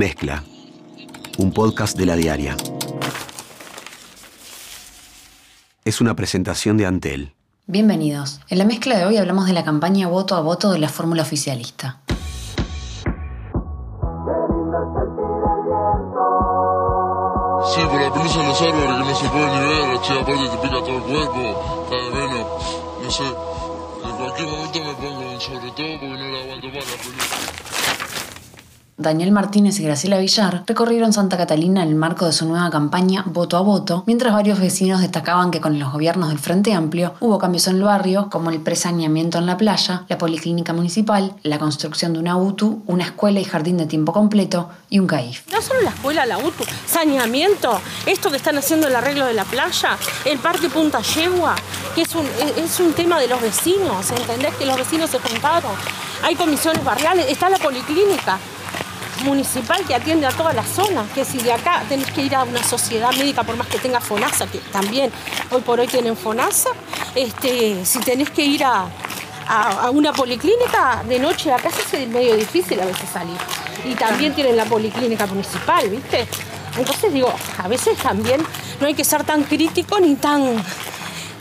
Mezcla, 0.00 0.42
un 1.36 1.52
podcast 1.52 1.94
de 1.94 2.06
la 2.06 2.16
diaria. 2.16 2.56
Es 5.84 6.00
una 6.00 6.16
presentación 6.16 6.78
de 6.78 6.86
Antel. 6.86 7.34
Bienvenidos. 7.66 8.40
En 8.48 8.56
la 8.56 8.64
mezcla 8.64 8.96
de 8.96 9.04
hoy 9.04 9.18
hablamos 9.18 9.46
de 9.46 9.52
la 9.52 9.62
campaña 9.62 10.08
voto 10.08 10.36
a 10.36 10.40
voto 10.40 10.72
de 10.72 10.78
la 10.78 10.88
fórmula 10.88 11.20
oficialista. 11.20 12.00
Sí, 17.74 17.80
por 17.84 18.00
la 18.00 18.10
pelusa 18.10 18.38
de 18.40 18.46
los 18.46 18.62
árboles 18.62 18.96
que 18.96 19.04
no 19.04 19.14
se 19.14 19.28
puede 19.28 19.50
ni 19.50 19.60
ver, 19.68 20.00
che, 20.00 20.12
aparte 20.18 20.48
te 20.48 20.56
pica 20.62 20.78
todo 20.80 20.96
el 20.96 21.02
cuerpo, 21.02 21.84
está 21.84 21.96
de 21.96 22.10
menos, 22.10 22.46
no 23.02 23.10
sé. 23.10 23.24
En 24.08 24.16
cualquier 24.16 24.48
momento 24.48 24.78
me 24.82 24.94
pongo 24.94 25.30
un 25.30 25.40
sobre 25.42 25.70
todo 25.72 26.00
porque 26.00 26.08
no 26.08 26.26
la 26.30 26.40
aguanto 26.40 26.68
más 26.68 26.86
la 26.86 26.96
pelusa. 26.96 27.60
Daniel 29.00 29.32
Martínez 29.32 29.80
y 29.80 29.84
Graciela 29.84 30.18
Villar 30.18 30.62
recorrieron 30.66 31.14
Santa 31.14 31.38
Catalina 31.38 31.82
en 31.82 31.88
el 31.88 31.94
marco 31.94 32.26
de 32.26 32.34
su 32.34 32.44
nueva 32.44 32.68
campaña 32.68 33.24
Voto 33.24 33.56
a 33.56 33.62
Voto, 33.62 34.04
mientras 34.06 34.34
varios 34.34 34.60
vecinos 34.60 35.00
destacaban 35.00 35.50
que 35.50 35.62
con 35.62 35.78
los 35.78 35.90
gobiernos 35.90 36.28
del 36.28 36.38
Frente 36.38 36.74
Amplio 36.74 37.14
hubo 37.20 37.38
cambios 37.38 37.66
en 37.68 37.76
el 37.76 37.82
barrio, 37.82 38.28
como 38.30 38.50
el 38.50 38.60
presaneamiento 38.60 39.38
en 39.38 39.46
la 39.46 39.56
playa, 39.56 40.04
la 40.06 40.18
policlínica 40.18 40.74
municipal, 40.74 41.34
la 41.42 41.58
construcción 41.58 42.12
de 42.12 42.18
una 42.18 42.36
UTU, 42.36 42.82
una 42.86 43.04
escuela 43.04 43.40
y 43.40 43.44
jardín 43.44 43.78
de 43.78 43.86
tiempo 43.86 44.12
completo 44.12 44.68
y 44.90 44.98
un 44.98 45.06
CAIF. 45.06 45.50
No 45.50 45.62
solo 45.62 45.80
la 45.80 45.90
escuela, 45.90 46.26
la 46.26 46.36
UTU, 46.36 46.64
saneamiento, 46.84 47.80
esto 48.04 48.30
que 48.30 48.36
están 48.36 48.58
haciendo 48.58 48.86
el 48.86 48.94
arreglo 48.94 49.24
de 49.24 49.32
la 49.32 49.44
playa, 49.46 49.96
el 50.26 50.38
parque 50.40 50.68
Punta 50.68 51.00
Yegua, 51.00 51.54
que 51.94 52.02
es 52.02 52.14
un, 52.14 52.26
es 52.58 52.78
un 52.78 52.92
tema 52.92 53.18
de 53.18 53.28
los 53.28 53.40
vecinos, 53.40 54.10
¿entendés? 54.10 54.54
Que 54.56 54.66
los 54.66 54.76
vecinos 54.76 55.08
se 55.08 55.18
juntaron. 55.18 55.72
Hay 56.22 56.34
comisiones 56.34 56.84
barriales, 56.84 57.30
está 57.30 57.48
la 57.48 57.56
policlínica 57.56 58.38
municipal 59.24 59.84
que 59.86 59.94
atiende 59.94 60.26
a 60.26 60.30
toda 60.30 60.52
la 60.52 60.64
zona, 60.64 61.04
que 61.14 61.24
si 61.24 61.38
de 61.38 61.52
acá 61.52 61.82
tenés 61.88 62.10
que 62.10 62.22
ir 62.22 62.34
a 62.34 62.44
una 62.44 62.62
sociedad 62.62 63.12
médica, 63.12 63.42
por 63.42 63.56
más 63.56 63.66
que 63.66 63.78
tenga 63.78 64.00
FONASA, 64.00 64.46
que 64.46 64.58
también 64.72 65.10
hoy 65.50 65.60
por 65.62 65.80
hoy 65.80 65.86
tienen 65.86 66.16
FONASA, 66.16 66.70
este, 67.14 67.84
si 67.84 67.98
tenés 68.00 68.30
que 68.30 68.42
ir 68.42 68.64
a, 68.64 68.86
a, 69.48 69.90
una 69.90 70.12
policlínica 70.12 71.02
de 71.08 71.18
noche 71.18 71.52
acá 71.52 71.70
se 71.70 71.82
hace 71.82 72.06
medio 72.06 72.36
difícil 72.36 72.80
a 72.80 72.86
veces 72.86 73.08
salir. 73.10 73.36
Y 73.84 73.94
también 73.94 74.34
tienen 74.34 74.56
la 74.56 74.64
policlínica 74.64 75.26
municipal, 75.26 75.88
¿viste? 75.88 76.28
Entonces 76.76 77.12
digo, 77.12 77.32
a 77.58 77.68
veces 77.68 77.98
también 77.98 78.40
no 78.80 78.86
hay 78.86 78.94
que 78.94 79.04
ser 79.04 79.24
tan 79.24 79.42
crítico 79.42 79.98
ni 79.98 80.14
tan 80.16 80.62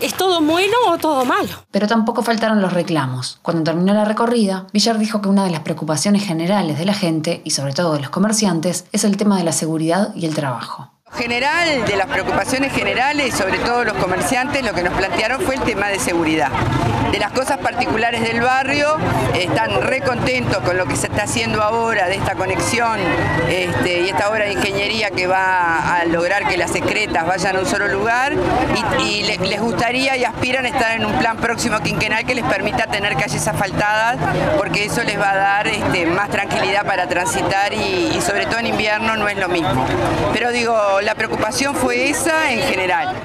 ¿Es 0.01 0.13
todo 0.13 0.39
bueno 0.39 0.77
o 0.87 0.97
todo 0.97 1.25
malo? 1.25 1.49
Pero 1.71 1.85
tampoco 1.85 2.21
faltaron 2.23 2.61
los 2.61 2.71
reclamos. 2.71 3.37
Cuando 3.41 3.63
terminó 3.63 3.93
la 3.93 4.05
recorrida, 4.05 4.67
Villar 4.71 4.97
dijo 4.97 5.21
que 5.21 5.27
una 5.27 5.43
de 5.43 5.51
las 5.51 5.59
preocupaciones 5.59 6.25
generales 6.25 6.79
de 6.79 6.85
la 6.85 6.93
gente, 6.93 7.41
y 7.43 7.49
sobre 7.49 7.73
todo 7.73 7.93
de 7.93 7.99
los 7.99 8.09
comerciantes, 8.09 8.85
es 8.93 9.03
el 9.03 9.17
tema 9.17 9.37
de 9.37 9.43
la 9.43 9.51
seguridad 9.51 10.15
y 10.15 10.25
el 10.25 10.35
trabajo. 10.35 10.93
General, 11.17 11.85
de 11.85 11.97
las 11.97 12.07
preocupaciones 12.07 12.71
generales, 12.71 13.33
sobre 13.35 13.57
todo 13.59 13.83
los 13.83 13.95
comerciantes, 13.95 14.63
lo 14.63 14.73
que 14.73 14.83
nos 14.83 14.93
plantearon 14.93 15.41
fue 15.41 15.55
el 15.55 15.61
tema 15.61 15.87
de 15.87 15.99
seguridad. 15.99 16.49
De 17.11 17.19
las 17.19 17.31
cosas 17.31 17.57
particulares 17.57 18.21
del 18.21 18.39
barrio, 18.41 18.95
están 19.33 19.81
re 19.81 20.01
contentos 20.01 20.59
con 20.59 20.77
lo 20.77 20.85
que 20.85 20.95
se 20.95 21.07
está 21.07 21.23
haciendo 21.23 21.61
ahora, 21.63 22.05
de 22.07 22.15
esta 22.15 22.35
conexión 22.35 22.99
este, 23.49 24.01
y 24.01 24.09
esta 24.09 24.29
obra 24.29 24.45
de 24.45 24.53
ingeniería 24.53 25.09
que 25.09 25.25
va 25.27 25.95
a 25.97 26.05
lograr 26.05 26.47
que 26.47 26.55
las 26.57 26.71
secretas 26.71 27.25
vayan 27.25 27.55
a 27.57 27.59
un 27.59 27.65
solo 27.65 27.87
lugar 27.87 28.33
y, 28.99 29.03
y 29.03 29.23
le- 29.23 29.37
les 29.39 29.59
gustaría 29.59 30.15
y 30.15 30.23
aspiran 30.23 30.65
a 30.65 30.69
estar 30.69 30.91
en 30.91 31.05
un 31.05 31.13
plan 31.13 31.37
próximo 31.37 31.79
quinquenal 31.79 32.25
que 32.25 32.35
les 32.35 32.45
permita 32.45 32.85
tener 32.85 33.15
calles 33.15 33.45
asfaltadas, 33.47 34.17
porque 34.57 34.85
eso 34.85 35.03
les 35.03 35.19
va 35.19 35.31
a 35.31 35.35
dar 35.35 35.67
este, 35.67 36.05
más 36.05 36.29
tranquilidad 36.29 36.85
para 36.85 37.07
transitar 37.07 37.73
y, 37.73 38.11
y 38.15 38.21
sobre 38.21 38.45
todo 38.45 38.59
en 38.59 38.67
invierno 38.67 39.17
no 39.17 39.27
es 39.27 39.37
lo 39.37 39.49
mismo. 39.49 39.85
Pero 40.33 40.51
digo, 40.51 40.98
la 41.01 41.15
preocupación 41.15 41.75
fue 41.75 42.09
esa 42.09 42.51
en 42.51 42.61
general. 42.61 43.15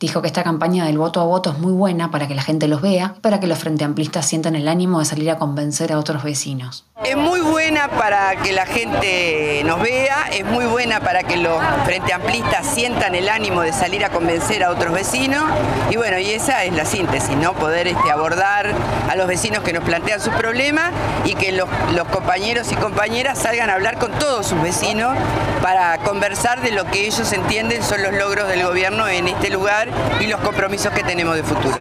Dijo 0.00 0.20
que 0.20 0.26
esta 0.26 0.42
campaña 0.42 0.84
del 0.84 0.98
voto 0.98 1.20
a 1.20 1.24
voto 1.24 1.52
es 1.52 1.58
muy 1.58 1.72
buena 1.72 2.10
para 2.10 2.26
que 2.26 2.34
la 2.34 2.42
gente 2.42 2.66
los 2.66 2.82
vea 2.82 3.14
para 3.20 3.38
que 3.38 3.46
los 3.46 3.58
frente 3.58 3.84
amplistas 3.84 4.26
sientan 4.26 4.56
el 4.56 4.66
ánimo 4.66 4.98
de 4.98 5.04
salir 5.04 5.30
a 5.30 5.38
convencer 5.38 5.92
a 5.92 5.98
otros 5.98 6.24
vecinos. 6.24 6.84
Es 7.04 7.16
muy 7.16 7.40
buena 7.40 7.88
para 7.88 8.36
que 8.36 8.52
la 8.52 8.66
gente 8.66 9.62
nos 9.64 9.80
vea, 9.80 10.28
es 10.32 10.44
muy 10.44 10.64
buena 10.64 11.00
para 11.00 11.22
que 11.22 11.36
los 11.36 11.58
frente 11.84 12.12
amplistas 12.12 12.66
sientan 12.66 13.14
el 13.14 13.28
ánimo 13.28 13.62
de 13.62 13.72
salir 13.72 14.04
a 14.04 14.10
convencer 14.10 14.64
a 14.64 14.70
otros 14.70 14.92
vecinos 14.92 15.44
y 15.90 15.96
bueno, 15.96 16.18
y 16.18 16.30
esa 16.30 16.64
es 16.64 16.74
la 16.74 16.84
síntesis, 16.84 17.36
¿no? 17.36 17.52
Poder 17.54 17.86
este, 17.86 18.10
abordar 18.10 18.72
a 19.08 19.16
los 19.16 19.26
vecinos 19.26 19.62
que 19.62 19.72
nos 19.72 19.84
plantean 19.84 20.20
sus 20.20 20.34
problemas 20.34 20.92
y 21.24 21.34
que 21.34 21.52
los 21.52 21.68
compañeros 22.10 22.72
y 22.72 22.74
compañeras 22.76 23.38
salgan 23.38 23.70
a 23.70 23.74
hablar 23.74 23.98
con 23.98 24.10
todos 24.12 24.46
sus 24.46 24.60
vecinos 24.60 25.16
para 25.62 25.98
conversar 25.98 26.60
de 26.62 26.72
lo 26.72 26.84
que 26.84 27.06
ellos 27.06 27.32
entienden 27.32 27.82
son 27.82 28.02
los 28.02 28.12
logros 28.12 28.48
del 28.48 28.64
gobierno 28.64 29.08
en 29.08 29.28
este 29.28 29.50
lugar 29.50 29.88
y 30.20 30.26
los 30.26 30.40
compromisos 30.40 30.92
que 30.92 31.02
tenemos 31.02 31.36
de 31.36 31.42
futuro. 31.42 31.78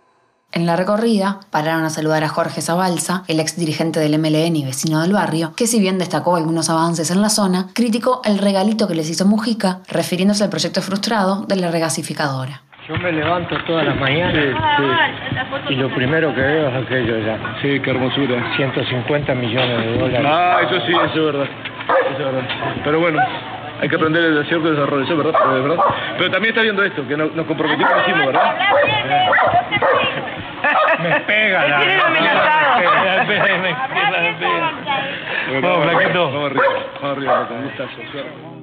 En 0.51 0.67
la 0.67 0.75
recorrida 0.75 1.39
pararon 1.49 1.83
a 1.83 1.89
saludar 1.89 2.23
a 2.23 2.29
Jorge 2.29 2.61
Zabalza, 2.61 3.23
el 3.27 3.39
ex 3.39 3.57
dirigente 3.57 3.99
del 3.99 4.19
MLN 4.19 4.55
y 4.55 4.63
vecino 4.63 5.01
del 5.01 5.11
barrio, 5.11 5.53
que 5.55 5.65
si 5.65 5.79
bien 5.79 5.97
destacó 5.97 6.35
algunos 6.35 6.69
avances 6.69 7.09
en 7.09 7.23
la 7.23 7.29
zona, 7.29 7.69
criticó 7.73 8.21
el 8.23 8.37
regalito 8.37 8.87
que 8.87 8.93
les 8.93 9.09
hizo 9.09 9.25
Mujica, 9.25 9.79
refiriéndose 9.87 10.43
al 10.43 10.51
proyecto 10.51 10.83
frustrado 10.83 11.45
de 11.47 11.55
la 11.55 11.71
regasificadora. 11.71 12.61
Yo 12.87 12.95
me 12.97 13.11
levanto 13.13 13.55
todas 13.65 13.85
las 13.85 13.95
mañanas 13.95 14.35
y 15.69 15.75
lo 15.75 15.89
primero 15.95 16.35
que 16.35 16.41
veo 16.41 16.67
es 16.67 16.85
aquello 16.85 17.17
ya. 17.17 17.57
Sí, 17.61 17.79
qué 17.79 17.89
hermosura. 17.89 18.55
150 18.55 19.33
millones 19.35 19.85
de 19.85 19.97
dólares. 19.97 20.27
Ah, 20.29 20.59
eso 20.65 20.85
sí, 20.85 20.91
eso 20.91 21.29
es 21.29 21.33
verdad. 21.33 21.47
Eso 22.11 22.19
es 22.19 22.25
verdad. 22.25 22.47
Pero 22.83 22.99
bueno, 22.99 23.19
hay 23.83 23.89
que 23.89 23.95
aprender 23.97 24.23
el 24.23 24.47
cierto 24.47 24.71
desarrollo, 24.71 25.03
eso 25.03 25.11
es 25.11 25.17
verdad, 25.17 25.39
verdad. 25.61 25.83
Pero 26.17 26.31
también 26.31 26.53
está 26.53 26.61
viendo 26.61 26.83
esto, 26.83 27.05
que 27.07 27.17
no- 27.17 27.25
nos 27.35 27.45
comprometimos 27.45 27.91
hicimos, 28.01 28.27
¿verdad? 28.27 28.55
Me 31.01 31.19
pega 31.21 31.67
la... 31.67 31.79
Me 31.79 31.85
pega, 33.25 33.25
me 34.21 34.33
pega. 34.39 34.71
Vamos, 35.61 35.83
flaquito. 35.89 36.31
Vamos 36.31 36.51
arriba, 36.51 36.63
vamos 37.01 37.17
arriba, 37.17 37.47
con. 37.49 38.53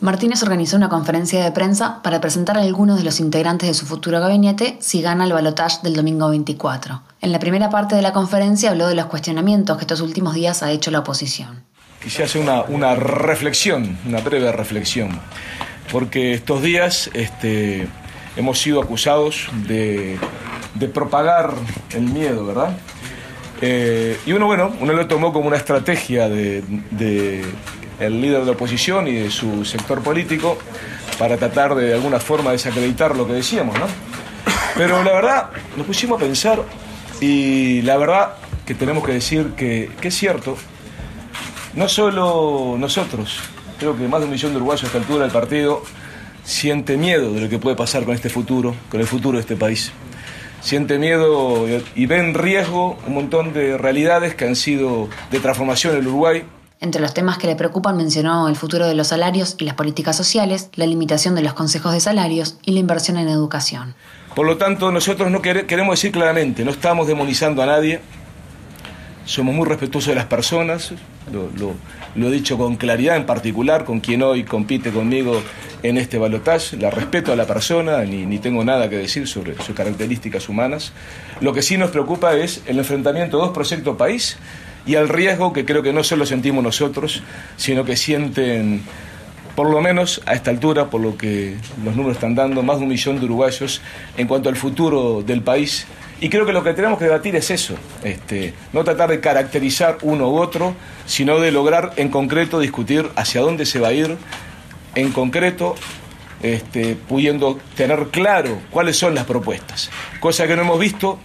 Martínez 0.00 0.42
organizó 0.42 0.76
una 0.76 0.88
conferencia 0.88 1.44
de 1.44 1.52
prensa 1.52 2.02
para 2.02 2.20
presentar 2.20 2.58
a 2.58 2.62
algunos 2.62 2.98
de 2.98 3.04
los 3.04 3.20
integrantes 3.20 3.68
de 3.68 3.74
su 3.74 3.86
futuro 3.86 4.18
gabinete 4.18 4.76
si 4.80 5.00
gana 5.00 5.24
el 5.24 5.32
balotaje 5.32 5.78
del 5.84 5.94
domingo 5.94 6.28
24. 6.28 7.00
En 7.20 7.30
la 7.30 7.38
primera 7.38 7.70
parte 7.70 7.94
de 7.94 8.02
la 8.02 8.12
conferencia 8.12 8.70
habló 8.70 8.88
de 8.88 8.96
los 8.96 9.06
cuestionamientos 9.06 9.76
que 9.76 9.82
estos 9.82 10.00
últimos 10.00 10.34
días 10.34 10.64
ha 10.64 10.72
hecho 10.72 10.90
la 10.90 10.98
oposición. 10.98 11.62
Quisiera 12.02 12.24
hacer 12.24 12.42
una, 12.68 12.94
reflexión, 12.96 13.96
una 14.06 14.20
breve 14.20 14.50
reflexión, 14.50 15.20
porque 15.92 16.34
estos 16.34 16.60
días 16.60 17.08
este, 17.14 17.86
hemos 18.36 18.58
sido 18.58 18.82
acusados 18.82 19.48
de, 19.68 20.18
propagar 20.92 21.54
el 21.94 22.02
miedo, 22.02 22.44
¿verdad? 22.44 22.76
Eh, 23.60 24.18
y 24.26 24.32
uno, 24.32 24.46
bueno, 24.46 24.72
uno 24.80 24.92
lo 24.92 25.06
tomó 25.06 25.32
como 25.32 25.46
una 25.46 25.56
estrategia 25.56 26.28
de, 26.28 26.64
de 26.90 27.44
el 28.00 28.20
líder 28.20 28.40
de 28.40 28.46
la 28.46 28.52
oposición 28.52 29.06
y 29.06 29.12
de 29.12 29.30
su 29.30 29.64
sector 29.64 30.02
político 30.02 30.58
para 31.20 31.36
tratar 31.36 31.76
de, 31.76 31.94
alguna 31.94 32.18
forma 32.18 32.50
desacreditar 32.50 33.14
lo 33.14 33.28
que 33.28 33.34
decíamos, 33.34 33.78
¿no? 33.78 33.86
Pero 34.76 35.04
la 35.04 35.12
verdad, 35.12 35.50
nos 35.76 35.86
pusimos 35.86 36.20
a 36.20 36.24
pensar 36.24 36.64
y 37.20 37.80
la 37.82 37.96
verdad 37.96 38.32
que 38.66 38.74
tenemos 38.74 39.04
que 39.04 39.12
decir 39.12 39.52
que 39.56 39.88
es 40.02 40.16
cierto, 40.16 40.56
no 41.74 41.88
solo 41.88 42.76
nosotros, 42.78 43.38
creo 43.78 43.96
que 43.96 44.06
más 44.08 44.20
de 44.20 44.26
un 44.26 44.32
millón 44.32 44.52
de 44.52 44.56
uruguayos 44.58 44.84
a 44.84 44.86
esta 44.86 44.98
altura 44.98 45.24
del 45.24 45.32
partido 45.32 45.82
siente 46.44 46.96
miedo 46.96 47.32
de 47.32 47.40
lo 47.40 47.48
que 47.48 47.58
puede 47.58 47.76
pasar 47.76 48.04
con 48.04 48.14
este 48.14 48.28
futuro, 48.28 48.74
con 48.90 49.00
el 49.00 49.06
futuro 49.06 49.36
de 49.38 49.42
este 49.42 49.56
país. 49.56 49.92
Siente 50.60 50.98
miedo 50.98 51.66
y 51.96 52.06
ve 52.06 52.18
en 52.18 52.34
riesgo 52.34 52.96
un 53.06 53.14
montón 53.14 53.52
de 53.52 53.76
realidades 53.78 54.34
que 54.34 54.44
han 54.46 54.54
sido 54.56 55.08
de 55.30 55.40
transformación 55.40 55.94
en 55.94 56.00
el 56.00 56.06
Uruguay. 56.08 56.44
Entre 56.80 57.00
los 57.00 57.14
temas 57.14 57.38
que 57.38 57.46
le 57.46 57.56
preocupan 57.56 57.96
mencionó 57.96 58.48
el 58.48 58.56
futuro 58.56 58.86
de 58.86 58.94
los 58.94 59.08
salarios 59.08 59.56
y 59.58 59.64
las 59.64 59.74
políticas 59.74 60.16
sociales, 60.16 60.68
la 60.74 60.86
limitación 60.86 61.34
de 61.34 61.42
los 61.42 61.54
consejos 61.54 61.92
de 61.92 62.00
salarios 62.00 62.58
y 62.62 62.72
la 62.72 62.80
inversión 62.80 63.16
en 63.18 63.28
educación. 63.28 63.94
Por 64.34 64.46
lo 64.46 64.56
tanto, 64.56 64.90
nosotros 64.90 65.30
no 65.30 65.42
quere- 65.42 65.66
queremos 65.66 65.94
decir 65.94 66.10
claramente, 66.12 66.64
no 66.64 66.70
estamos 66.70 67.06
demonizando 67.06 67.62
a 67.62 67.66
nadie, 67.66 68.00
somos 69.24 69.54
muy 69.54 69.66
respetuosos 69.66 70.08
de 70.08 70.14
las 70.14 70.26
personas, 70.26 70.92
lo, 71.30 72.28
he 72.28 72.30
dicho 72.30 72.58
con 72.58 72.76
claridad, 72.76 73.16
en 73.16 73.26
particular 73.26 73.84
con 73.84 74.00
quien 74.00 74.22
hoy 74.22 74.44
compite 74.44 74.90
conmigo 74.90 75.40
en 75.82 75.96
este 75.96 76.18
balotaje, 76.18 76.76
la 76.76 76.90
respeto 76.90 77.32
a 77.32 77.36
la 77.36 77.46
persona, 77.46 78.02
ni, 78.04 78.38
tengo 78.38 78.64
nada 78.64 78.88
que 78.88 78.96
decir 78.96 79.26
sobre 79.26 79.54
sus 79.62 79.74
características 79.74 80.48
humanas. 80.48 80.92
Lo 81.40 81.52
que 81.52 81.62
sí 81.62 81.76
nos 81.76 81.90
preocupa 81.90 82.34
es 82.36 82.62
el 82.66 82.78
enfrentamiento 82.78 83.38
dos 83.38 83.50
proyectos 83.50 83.96
país 83.96 84.36
y 84.86 84.96
al 84.96 85.08
riesgo 85.08 85.52
que 85.52 85.64
creo 85.64 85.82
que 85.82 85.92
no 85.92 86.02
solo 86.02 86.26
sentimos 86.26 86.62
nosotros, 86.62 87.22
sino 87.56 87.84
que 87.84 87.96
sienten 87.96 88.82
por 89.54 89.70
lo 89.70 89.80
menos 89.80 90.22
a 90.26 90.32
esta 90.32 90.50
altura, 90.50 90.88
por 90.88 91.00
lo 91.00 91.16
que 91.16 91.56
los 91.84 91.94
números 91.94 92.16
están 92.16 92.34
dando, 92.34 92.62
más 92.62 92.78
de 92.78 92.84
un 92.84 92.88
millón 92.88 93.18
de 93.18 93.26
uruguayos 93.26 93.82
en 94.16 94.26
cuanto 94.26 94.48
al 94.48 94.56
futuro 94.56 95.22
del 95.22 95.42
país 95.42 95.86
Y 96.22 96.28
creo 96.28 96.46
que 96.46 96.52
lo 96.52 96.62
que 96.62 96.72
tenemos 96.72 97.00
que 97.00 97.06
debatir 97.06 97.34
es 97.34 97.50
eso, 97.50 97.74
este, 98.04 98.54
no 98.72 98.84
tratar 98.84 99.10
de 99.10 99.18
caracterizar 99.18 99.98
uno 100.02 100.28
u 100.28 100.36
otro, 100.36 100.76
sino 101.04 101.40
de 101.40 101.50
lograr 101.50 101.94
en 101.96 102.10
concreto 102.10 102.60
discutir 102.60 103.10
hacia 103.16 103.40
dónde 103.40 103.66
se 103.66 103.80
va 103.80 103.88
a 103.88 103.92
ir, 103.92 104.16
en 104.94 105.10
concreto, 105.10 105.74
este, 106.40 106.94
pudiendo 106.94 107.58
tener 107.76 108.06
claro 108.12 108.60
cuáles 108.70 108.96
son 108.96 109.16
las 109.16 109.24
propuestas, 109.24 109.90
cosa 110.20 110.46
que 110.46 110.54
no 110.54 110.62
hemos 110.62 110.78
visto 110.78 111.18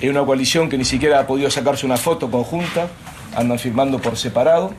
en 0.00 0.10
una 0.10 0.24
coalición 0.24 0.68
que 0.68 0.78
ni 0.78 0.84
siquiera 0.84 1.18
ha 1.18 1.26
podido 1.26 1.50
sacarse 1.50 1.84
una 1.84 1.96
foto 1.96 2.30
conjunta, 2.30 2.86
andan 3.34 3.58
firmando 3.58 3.98
por 3.98 4.16
separado, 4.16 4.74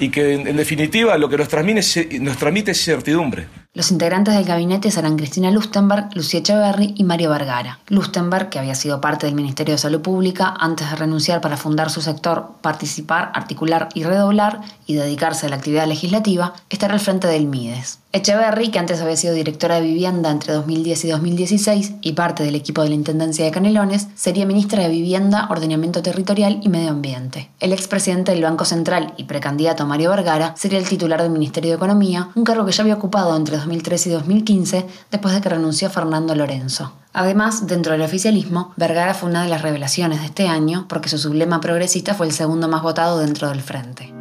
y 0.00 0.08
que 0.08 0.32
en, 0.32 0.56
definitiva 0.56 1.18
lo 1.18 1.28
que 1.28 1.36
nos 1.36 1.48
transmite, 1.48 2.18
nos 2.18 2.38
transmite 2.38 2.70
es 2.70 2.82
certidumbre. 2.82 3.61
Los 3.74 3.90
integrantes 3.90 4.34
del 4.34 4.44
gabinete 4.44 4.90
serán 4.90 5.16
Cristina 5.16 5.50
Lustenberg, 5.50 6.14
Lucía 6.14 6.40
Echeverry 6.40 6.92
y 6.94 7.04
Mario 7.04 7.30
Vergara. 7.30 7.78
Lustenberg, 7.88 8.50
que 8.50 8.58
había 8.58 8.74
sido 8.74 9.00
parte 9.00 9.24
del 9.24 9.34
Ministerio 9.34 9.72
de 9.72 9.78
Salud 9.78 10.02
Pública 10.02 10.54
antes 10.60 10.90
de 10.90 10.96
renunciar 10.96 11.40
para 11.40 11.56
fundar 11.56 11.88
su 11.88 12.02
sector 12.02 12.50
Participar, 12.60 13.32
Articular 13.34 13.88
y 13.94 14.04
Redoblar 14.04 14.60
y 14.86 14.92
dedicarse 14.92 15.46
a 15.46 15.48
la 15.48 15.56
actividad 15.56 15.86
legislativa, 15.86 16.52
estará 16.68 16.92
al 16.92 17.00
frente 17.00 17.28
del 17.28 17.46
MIDES. 17.46 18.01
Echeverry, 18.14 18.68
que 18.68 18.78
antes 18.78 19.00
había 19.00 19.16
sido 19.16 19.32
directora 19.32 19.76
de 19.76 19.86
vivienda 19.86 20.30
entre 20.30 20.52
2010 20.52 21.06
y 21.06 21.08
2016 21.08 21.94
y 22.02 22.12
parte 22.12 22.42
del 22.42 22.54
equipo 22.54 22.82
de 22.82 22.90
la 22.90 22.94
Intendencia 22.94 23.42
de 23.42 23.50
Canelones, 23.50 24.08
sería 24.16 24.44
ministra 24.44 24.82
de 24.82 24.90
Vivienda, 24.90 25.48
Ordenamiento 25.48 26.02
Territorial 26.02 26.60
y 26.62 26.68
Medio 26.68 26.90
Ambiente. 26.90 27.50
El 27.58 27.72
expresidente 27.72 28.32
del 28.32 28.42
Banco 28.42 28.66
Central 28.66 29.14
y 29.16 29.24
precandidato 29.24 29.86
Mario 29.86 30.10
Vergara 30.10 30.52
sería 30.58 30.78
el 30.78 30.86
titular 30.86 31.22
del 31.22 31.30
Ministerio 31.30 31.70
de 31.70 31.76
Economía, 31.76 32.28
un 32.34 32.44
cargo 32.44 32.66
que 32.66 32.72
ya 32.72 32.82
había 32.82 32.96
ocupado 32.96 33.34
entre 33.34 33.56
2013 33.56 34.10
y 34.10 34.12
2015 34.12 34.86
después 35.10 35.32
de 35.32 35.40
que 35.40 35.48
renunció 35.48 35.88
Fernando 35.88 36.34
Lorenzo. 36.34 36.92
Además, 37.14 37.66
dentro 37.66 37.92
del 37.92 38.02
oficialismo, 38.02 38.74
Vergara 38.76 39.14
fue 39.14 39.30
una 39.30 39.42
de 39.42 39.48
las 39.48 39.62
revelaciones 39.62 40.20
de 40.20 40.26
este 40.26 40.48
año 40.48 40.84
porque 40.86 41.08
su 41.08 41.16
sublema 41.16 41.62
progresista 41.62 42.14
fue 42.14 42.26
el 42.26 42.32
segundo 42.32 42.68
más 42.68 42.82
votado 42.82 43.20
dentro 43.20 43.48
del 43.48 43.62
frente. 43.62 44.12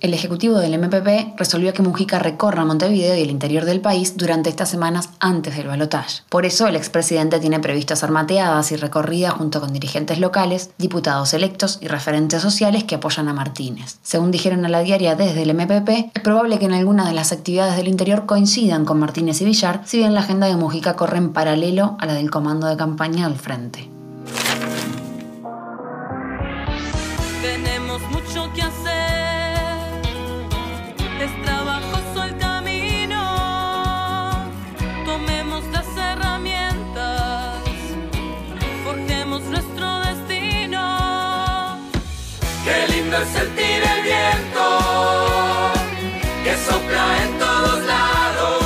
El 0.00 0.14
ejecutivo 0.14 0.58
del 0.58 0.78
MPP 0.78 1.36
resolvió 1.36 1.72
que 1.72 1.82
Mujica 1.82 2.20
recorra 2.20 2.64
Montevideo 2.64 3.16
y 3.16 3.22
el 3.22 3.30
interior 3.30 3.64
del 3.64 3.80
país 3.80 4.16
durante 4.16 4.48
estas 4.48 4.70
semanas 4.70 5.10
antes 5.18 5.56
del 5.56 5.66
balotaje. 5.66 6.22
Por 6.28 6.46
eso, 6.46 6.68
el 6.68 6.76
expresidente 6.76 7.40
tiene 7.40 7.58
previsto 7.58 7.94
hacer 7.94 8.12
mateadas 8.12 8.70
y 8.70 8.76
recorridas 8.76 9.32
junto 9.32 9.60
con 9.60 9.72
dirigentes 9.72 10.20
locales, 10.20 10.70
diputados 10.78 11.34
electos 11.34 11.78
y 11.80 11.88
referentes 11.88 12.40
sociales 12.42 12.84
que 12.84 12.94
apoyan 12.94 13.26
a 13.26 13.32
Martínez. 13.32 13.98
Según 14.02 14.30
dijeron 14.30 14.64
a 14.64 14.68
la 14.68 14.82
diaria 14.82 15.16
desde 15.16 15.42
el 15.42 15.52
MPP, 15.52 16.12
es 16.14 16.22
probable 16.22 16.60
que 16.60 16.66
en 16.66 16.74
algunas 16.74 17.08
de 17.08 17.14
las 17.14 17.32
actividades 17.32 17.76
del 17.76 17.88
interior 17.88 18.24
coincidan 18.24 18.84
con 18.84 19.00
Martínez 19.00 19.40
y 19.40 19.46
Villar, 19.46 19.82
si 19.84 19.98
bien 19.98 20.14
la 20.14 20.20
agenda 20.20 20.46
de 20.46 20.54
Mujica 20.54 20.94
corre 20.94 21.18
en 21.18 21.32
paralelo 21.32 21.96
a 21.98 22.06
la 22.06 22.14
del 22.14 22.30
comando 22.30 22.68
de 22.68 22.76
campaña 22.76 23.28
del 23.28 23.36
frente. 23.36 23.90
Qué 42.68 42.92
lindo 42.92 43.16
es 43.16 43.28
sentir 43.28 43.82
el 43.82 44.02
viento 44.02 44.62
que 46.44 46.54
sopla 46.54 47.24
en 47.24 47.38
todos 47.38 47.86
lados. 47.86 48.64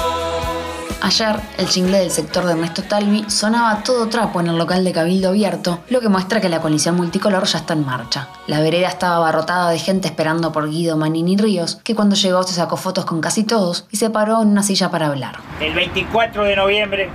Ayer, 1.03 1.37
el 1.59 1.69
jingle 1.69 1.99
del 2.01 2.11
sector 2.11 2.45
de 2.45 2.53
Ernesto 2.53 2.83
Talvi 2.83 3.31
sonaba 3.31 3.85
todo 3.85 4.09
trapo 4.09 4.41
en 4.41 4.49
el 4.49 4.59
local 4.59 4.83
de 4.83 4.91
Cabildo 4.91 5.29
Abierto, 5.29 5.85
lo 5.89 6.01
que 6.01 6.09
muestra 6.09 6.41
que 6.41 6.49
la 6.49 6.61
coalición 6.61 6.97
multicolor 6.97 7.45
ya 7.45 7.59
está 7.59 7.75
en 7.75 7.87
marcha. 7.87 8.27
La 8.49 8.59
vereda 8.59 8.89
estaba 8.89 9.19
abarrotada 9.19 9.71
de 9.71 9.79
gente 9.79 10.09
esperando 10.09 10.51
por 10.51 10.69
Guido 10.69 10.97
Manini 10.97 11.37
Ríos, 11.37 11.77
que 11.85 11.95
cuando 11.95 12.17
llegó 12.17 12.43
se 12.43 12.55
sacó 12.55 12.77
fotos 12.77 13.05
con 13.05 13.21
casi 13.21 13.45
todos 13.45 13.87
y 13.93 13.99
se 13.99 14.11
paró 14.11 14.43
en 14.43 14.49
una 14.49 14.65
silla 14.65 14.91
para 14.91 15.07
hablar. 15.07 15.37
El 15.61 15.75
24 15.75 16.43
de 16.43 16.57
noviembre 16.57 17.09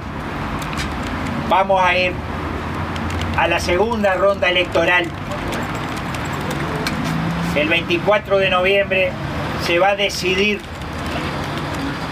vamos 1.50 1.82
a 1.84 1.98
ir 1.98 2.14
a 3.38 3.46
la 3.50 3.60
segunda 3.60 4.14
ronda 4.14 4.50
electoral. 4.50 5.06
El 7.58 7.70
24 7.70 8.38
de 8.38 8.50
noviembre 8.52 9.12
se 9.66 9.80
va 9.80 9.90
a 9.90 9.96
decidir 9.96 10.62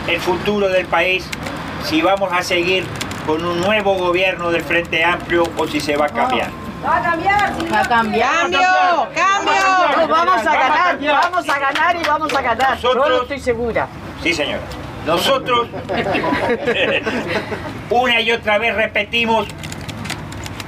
el 0.08 0.20
futuro 0.20 0.70
del 0.70 0.88
país, 0.88 1.28
si 1.84 2.02
vamos 2.02 2.32
a 2.34 2.42
seguir 2.42 2.84
con 3.28 3.46
un 3.46 3.62
nuevo 3.62 3.94
gobierno 3.96 4.50
del 4.50 4.64
Frente 4.64 5.04
Amplio 5.04 5.44
o 5.58 5.68
si 5.68 5.80
se 5.80 5.96
va 5.98 6.08
a 6.08 6.10
cambiar. 6.10 6.50
Va 6.84 6.98
a 6.98 7.02
cambiar, 7.02 7.54
Va 7.72 7.80
a 7.80 7.88
cambiar. 7.88 8.30
¡Cambio! 8.42 8.60
¡Cambio! 9.16 9.98
Nos 9.98 10.10
vamos 10.10 10.48
a 10.48 10.54
ganar, 10.54 11.00
vamos 11.00 11.50
a 11.50 11.60
ganar 11.60 11.96
y 11.96 12.04
vamos 12.08 12.34
a 12.34 12.42
ganar. 12.42 12.78
Yo 12.80 12.94
Nosotros- 12.94 13.10
lo 13.10 13.22
estoy 13.24 13.40
segura. 13.40 13.88
Sí, 14.24 14.34
señora. 14.34 14.62
Nosotros 15.06 15.68
una 17.92 18.22
y 18.22 18.32
otra 18.32 18.58
vez 18.58 18.76
repetimos 18.76 19.48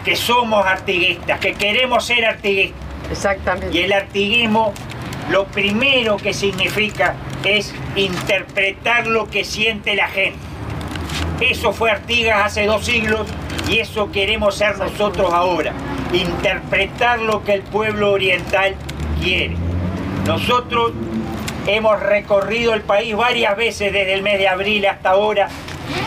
que 0.05 0.15
somos 0.15 0.63
artiguistas, 0.65 1.39
que 1.39 1.53
queremos 1.55 2.05
ser 2.05 2.25
artiguistas. 2.25 2.86
Exactamente. 3.11 3.77
Y 3.77 3.83
el 3.83 3.93
artiguismo 3.93 4.73
lo 5.29 5.45
primero 5.45 6.17
que 6.17 6.33
significa 6.33 7.15
es 7.43 7.73
interpretar 7.95 9.07
lo 9.07 9.29
que 9.29 9.43
siente 9.43 9.95
la 9.95 10.07
gente. 10.07 10.39
Eso 11.41 11.71
fue 11.71 11.91
Artigas 11.91 12.45
hace 12.45 12.65
dos 12.65 12.85
siglos 12.85 13.27
y 13.69 13.79
eso 13.79 14.11
queremos 14.11 14.55
ser 14.55 14.77
nosotros 14.77 15.31
ahora. 15.33 15.73
Interpretar 16.13 17.19
lo 17.19 17.43
que 17.43 17.53
el 17.53 17.61
pueblo 17.61 18.11
oriental 18.11 18.75
quiere. 19.21 19.55
Nosotros 20.25 20.93
hemos 21.67 21.99
recorrido 22.01 22.73
el 22.73 22.81
país 22.81 23.15
varias 23.15 23.55
veces 23.57 23.91
desde 23.91 24.13
el 24.13 24.23
mes 24.23 24.39
de 24.39 24.47
abril 24.47 24.85
hasta 24.85 25.09
ahora 25.11 25.49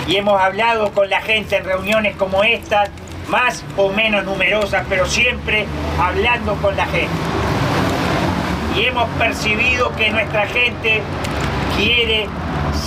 y 0.09 0.17
hemos 0.17 0.41
hablado 0.41 0.93
con 0.93 1.09
la 1.09 1.21
gente 1.21 1.57
en 1.57 1.65
reuniones 1.65 2.17
como 2.17 2.43
estas, 2.43 2.91
más 3.29 3.65
o 3.77 3.91
menos 3.91 4.25
numerosas, 4.25 4.85
pero 4.89 5.07
siempre 5.07 5.67
hablando 6.01 6.55
con 6.57 6.77
la 6.77 6.87
gente. 6.87 7.09
Y 8.77 8.85
hemos 8.85 9.09
percibido 9.11 9.95
que 9.97 10.11
nuestra 10.11 10.47
gente 10.47 11.03
quiere, 11.77 12.29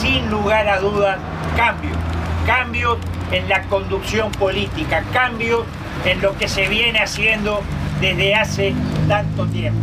sin 0.01 0.30
lugar 0.30 0.68
a 0.68 0.80
dudas, 0.80 1.18
cambios. 1.56 1.97
Cambios 2.45 2.97
en 3.31 3.47
la 3.50 3.63
conducción 3.63 4.31
política, 4.31 5.03
cambios 5.13 5.63
en 6.06 6.21
lo 6.21 6.37
que 6.37 6.47
se 6.47 6.68
viene 6.68 6.99
haciendo 6.99 7.61
desde 8.02 8.35
hace 8.35 8.73
tanto 9.07 9.45
tiempo. 9.47 9.80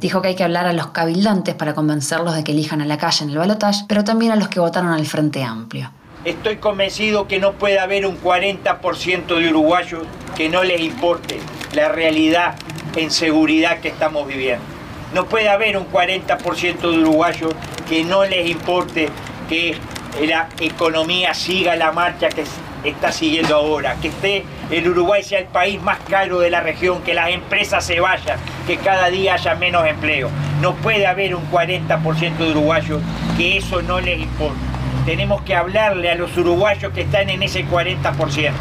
Dijo 0.00 0.20
que 0.20 0.28
hay 0.28 0.34
que 0.36 0.44
hablar 0.44 0.66
a 0.66 0.72
los 0.72 0.88
cabildantes 0.88 1.54
para 1.54 1.74
convencerlos 1.74 2.34
de 2.34 2.44
que 2.44 2.52
elijan 2.52 2.82
a 2.82 2.84
la 2.84 2.98
calle 2.98 3.24
en 3.24 3.30
el 3.30 3.38
balotaje, 3.38 3.84
pero 3.88 4.04
también 4.04 4.32
a 4.32 4.36
los 4.36 4.48
que 4.48 4.60
votaron 4.60 4.92
al 4.92 5.06
Frente 5.06 5.42
Amplio. 5.42 5.90
Estoy 6.26 6.56
convencido 6.56 7.28
que 7.28 7.38
no 7.38 7.52
puede 7.52 7.78
haber 7.78 8.04
un 8.04 8.20
40% 8.20 9.26
de 9.26 9.48
uruguayos 9.48 10.02
que 10.36 10.48
no 10.48 10.64
les 10.64 10.80
importe 10.80 11.38
la 11.72 11.88
realidad 11.88 12.56
en 12.96 13.12
seguridad 13.12 13.78
que 13.78 13.86
estamos 13.86 14.26
viviendo. 14.26 14.64
No 15.14 15.26
puede 15.26 15.48
haber 15.48 15.76
un 15.76 15.86
40% 15.88 16.80
de 16.80 16.98
uruguayos 16.98 17.54
que 17.88 18.02
no 18.02 18.24
les 18.24 18.50
importe 18.50 19.08
que 19.48 19.76
la 20.26 20.48
economía 20.58 21.32
siga 21.32 21.76
la 21.76 21.92
marcha 21.92 22.28
que 22.28 22.42
está 22.82 23.12
siguiendo 23.12 23.54
ahora, 23.54 23.94
que 24.02 24.08
esté 24.08 24.44
el 24.72 24.88
Uruguay 24.88 25.22
sea 25.22 25.38
el 25.38 25.46
país 25.46 25.80
más 25.80 25.98
caro 26.10 26.40
de 26.40 26.50
la 26.50 26.60
región, 26.60 27.02
que 27.02 27.14
las 27.14 27.30
empresas 27.30 27.86
se 27.86 28.00
vayan, 28.00 28.40
que 28.66 28.78
cada 28.78 29.10
día 29.10 29.34
haya 29.34 29.54
menos 29.54 29.86
empleo. 29.86 30.28
No 30.60 30.74
puede 30.74 31.06
haber 31.06 31.36
un 31.36 31.48
40% 31.52 32.36
de 32.36 32.50
uruguayos 32.50 33.00
que 33.36 33.58
eso 33.58 33.80
no 33.80 34.00
les 34.00 34.18
importe. 34.18 34.75
Tenemos 35.06 35.42
que 35.42 35.54
hablarle 35.54 36.10
a 36.10 36.16
los 36.16 36.36
uruguayos 36.36 36.92
que 36.92 37.02
están 37.02 37.30
en 37.30 37.40
ese 37.40 37.64
40%. 37.64 38.52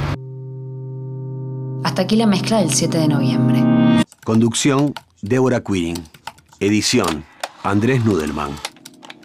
Hasta 1.83 2.03
aquí 2.03 2.15
la 2.15 2.27
mezcla 2.27 2.59
del 2.59 2.71
7 2.71 2.99
de 2.99 3.07
noviembre. 3.07 3.63
Conducción, 4.23 4.93
Débora 5.23 5.61
Quirin. 5.61 6.03
Edición, 6.59 7.25
Andrés 7.63 8.05
Nudelman. 8.05 8.51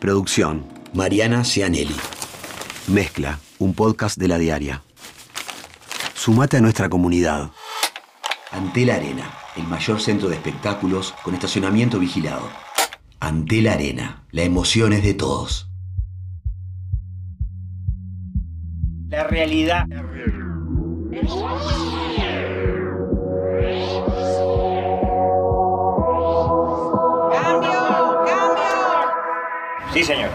Producción, 0.00 0.64
Mariana 0.94 1.44
Cianelli. 1.44 1.94
Mezcla, 2.88 3.38
un 3.58 3.74
podcast 3.74 4.16
de 4.16 4.28
la 4.28 4.38
diaria. 4.38 4.82
Sumate 6.14 6.56
a 6.56 6.60
nuestra 6.62 6.88
comunidad. 6.88 7.50
Antel 8.50 8.88
Arena, 8.88 9.30
el 9.58 9.64
mayor 9.64 10.00
centro 10.00 10.30
de 10.30 10.36
espectáculos 10.36 11.14
con 11.22 11.34
estacionamiento 11.34 11.98
vigilado. 11.98 12.48
Antel 13.20 13.68
Arena, 13.68 14.24
la 14.30 14.42
emoción 14.42 14.94
es 14.94 15.02
de 15.02 15.12
todos. 15.12 15.69
Realidad. 19.30 19.86
¡Cambio! 27.32 27.72
¡Cambio! 28.26 28.70
Sí, 29.92 30.04
señor. 30.04 30.30